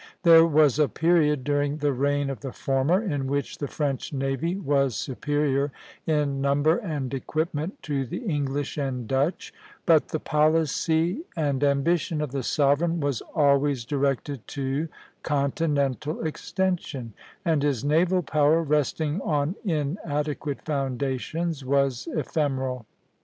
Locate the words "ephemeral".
22.15-22.87